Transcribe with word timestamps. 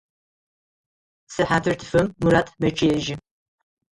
Сыхьатыр 1.33 1.75
тфым 1.79 2.07
Мурат 2.21 2.47
мэчъыежьы. 2.61 3.15